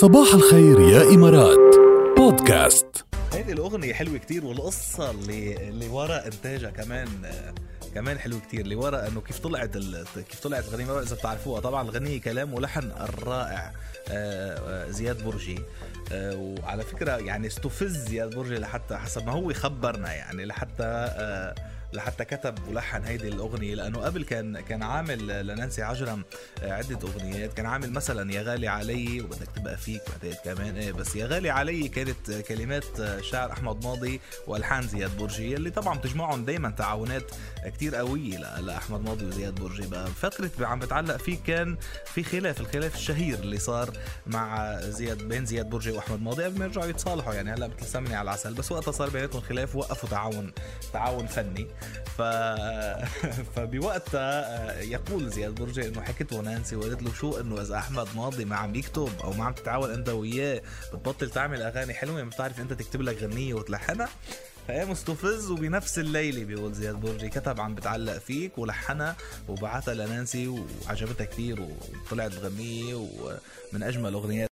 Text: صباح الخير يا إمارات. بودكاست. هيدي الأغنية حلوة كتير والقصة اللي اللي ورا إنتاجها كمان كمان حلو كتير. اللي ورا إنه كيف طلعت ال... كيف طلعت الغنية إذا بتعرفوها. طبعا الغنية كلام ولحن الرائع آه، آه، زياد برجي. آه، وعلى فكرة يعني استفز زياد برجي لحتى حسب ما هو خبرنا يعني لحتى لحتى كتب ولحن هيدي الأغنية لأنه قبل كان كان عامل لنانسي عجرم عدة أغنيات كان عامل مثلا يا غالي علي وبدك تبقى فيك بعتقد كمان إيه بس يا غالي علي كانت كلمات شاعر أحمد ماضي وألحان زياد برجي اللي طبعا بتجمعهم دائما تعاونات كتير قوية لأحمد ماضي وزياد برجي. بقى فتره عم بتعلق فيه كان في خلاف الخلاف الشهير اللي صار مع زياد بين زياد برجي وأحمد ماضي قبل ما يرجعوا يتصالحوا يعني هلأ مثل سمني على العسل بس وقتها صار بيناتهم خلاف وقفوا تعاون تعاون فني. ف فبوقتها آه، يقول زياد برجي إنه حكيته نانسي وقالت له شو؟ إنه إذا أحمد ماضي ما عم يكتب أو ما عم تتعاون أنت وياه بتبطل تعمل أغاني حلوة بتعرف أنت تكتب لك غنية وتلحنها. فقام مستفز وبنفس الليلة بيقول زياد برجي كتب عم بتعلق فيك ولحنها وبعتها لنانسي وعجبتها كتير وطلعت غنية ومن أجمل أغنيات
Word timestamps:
صباح 0.00 0.34
الخير 0.34 0.80
يا 0.80 1.02
إمارات. 1.02 1.76
بودكاست. 2.16 3.04
هيدي 3.32 3.52
الأغنية 3.52 3.92
حلوة 3.92 4.18
كتير 4.18 4.44
والقصة 4.44 5.10
اللي 5.10 5.68
اللي 5.68 5.88
ورا 5.88 6.26
إنتاجها 6.26 6.70
كمان 6.70 7.08
كمان 7.94 8.18
حلو 8.18 8.40
كتير. 8.40 8.60
اللي 8.60 8.74
ورا 8.74 9.08
إنه 9.08 9.20
كيف 9.20 9.38
طلعت 9.38 9.76
ال... 9.76 10.04
كيف 10.30 10.40
طلعت 10.40 10.64
الغنية 10.68 11.00
إذا 11.02 11.16
بتعرفوها. 11.16 11.60
طبعا 11.60 11.82
الغنية 11.82 12.20
كلام 12.20 12.54
ولحن 12.54 12.90
الرائع 13.00 13.72
آه، 14.08 14.58
آه، 14.58 14.90
زياد 14.90 15.24
برجي. 15.24 15.58
آه، 16.12 16.36
وعلى 16.36 16.82
فكرة 16.82 17.12
يعني 17.12 17.46
استفز 17.46 17.96
زياد 18.08 18.34
برجي 18.36 18.54
لحتى 18.54 18.96
حسب 18.96 19.26
ما 19.26 19.32
هو 19.32 19.52
خبرنا 19.52 20.14
يعني 20.14 20.44
لحتى 20.44 21.12
لحتى 21.92 22.24
كتب 22.24 22.54
ولحن 22.68 23.04
هيدي 23.04 23.28
الأغنية 23.28 23.74
لأنه 23.74 23.98
قبل 24.00 24.24
كان 24.24 24.60
كان 24.60 24.82
عامل 24.82 25.46
لنانسي 25.46 25.82
عجرم 25.82 26.24
عدة 26.62 26.98
أغنيات 27.08 27.52
كان 27.54 27.66
عامل 27.66 27.92
مثلا 27.92 28.32
يا 28.32 28.42
غالي 28.42 28.68
علي 28.68 29.20
وبدك 29.20 29.48
تبقى 29.56 29.76
فيك 29.76 30.00
بعتقد 30.08 30.36
كمان 30.44 30.76
إيه 30.76 30.92
بس 30.92 31.16
يا 31.16 31.26
غالي 31.26 31.50
علي 31.50 31.88
كانت 31.88 32.30
كلمات 32.48 32.84
شاعر 33.22 33.52
أحمد 33.52 33.84
ماضي 33.84 34.20
وألحان 34.46 34.88
زياد 34.88 35.16
برجي 35.16 35.54
اللي 35.54 35.70
طبعا 35.70 35.98
بتجمعهم 35.98 36.44
دائما 36.44 36.70
تعاونات 36.70 37.30
كتير 37.66 37.94
قوية 37.94 38.60
لأحمد 38.60 39.00
ماضي 39.00 39.26
وزياد 39.26 39.54
برجي. 39.54 39.86
بقى 39.86 40.06
فتره 40.06 40.50
عم 40.66 40.78
بتعلق 40.78 41.16
فيه 41.16 41.38
كان 41.46 41.76
في 42.06 42.22
خلاف 42.22 42.60
الخلاف 42.60 42.94
الشهير 42.94 43.38
اللي 43.38 43.58
صار 43.58 43.90
مع 44.26 44.80
زياد 44.80 45.18
بين 45.22 45.46
زياد 45.46 45.70
برجي 45.70 45.90
وأحمد 45.90 46.22
ماضي 46.22 46.44
قبل 46.44 46.58
ما 46.58 46.64
يرجعوا 46.64 46.86
يتصالحوا 46.86 47.34
يعني 47.34 47.50
هلأ 47.52 47.66
مثل 47.66 47.86
سمني 47.86 48.14
على 48.14 48.22
العسل 48.24 48.54
بس 48.54 48.72
وقتها 48.72 48.92
صار 48.92 49.10
بيناتهم 49.10 49.40
خلاف 49.42 49.76
وقفوا 49.76 50.08
تعاون 50.08 50.52
تعاون 50.92 51.26
فني. 51.26 51.66
ف 52.18 52.22
فبوقتها 53.56 54.30
آه، 54.44 54.80
يقول 54.80 55.30
زياد 55.30 55.54
برجي 55.54 55.88
إنه 55.88 56.00
حكيته 56.00 56.40
نانسي 56.40 56.76
وقالت 56.76 57.02
له 57.02 57.12
شو؟ 57.14 57.40
إنه 57.40 57.62
إذا 57.62 57.76
أحمد 57.76 58.08
ماضي 58.16 58.44
ما 58.44 58.56
عم 58.56 58.74
يكتب 58.74 59.08
أو 59.24 59.32
ما 59.32 59.44
عم 59.44 59.52
تتعاون 59.52 59.90
أنت 59.90 60.08
وياه 60.08 60.62
بتبطل 60.92 61.30
تعمل 61.30 61.62
أغاني 61.62 61.94
حلوة 61.94 62.22
بتعرف 62.22 62.60
أنت 62.60 62.72
تكتب 62.72 63.02
لك 63.02 63.22
غنية 63.22 63.54
وتلحنها. 63.54 64.08
فقام 64.68 64.90
مستفز 64.90 65.50
وبنفس 65.50 65.98
الليلة 65.98 66.44
بيقول 66.44 66.72
زياد 66.74 66.94
برجي 66.94 67.28
كتب 67.28 67.60
عم 67.60 67.74
بتعلق 67.74 68.18
فيك 68.18 68.58
ولحنها 68.58 69.16
وبعتها 69.48 69.94
لنانسي 69.94 70.48
وعجبتها 70.48 71.24
كتير 71.24 71.60
وطلعت 71.60 72.34
غنية 72.34 72.94
ومن 72.94 73.82
أجمل 73.82 74.12
أغنيات 74.12 74.49